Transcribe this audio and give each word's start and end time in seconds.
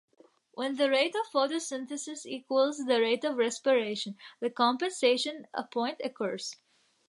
When 0.55 0.77
the 0.77 0.89
rate 0.89 1.13
of 1.15 1.31
photosynthesis 1.31 2.25
equals 2.25 2.85
the 2.87 2.99
rate 2.99 3.23
of 3.23 3.37
respiration, 3.37 4.17
the 4.39 4.49
compensation 4.49 5.45
point 5.71 6.01
occurs. 6.03 6.55